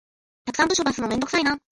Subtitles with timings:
[0.45, 1.59] たくさんの文書出すのめんどくさいな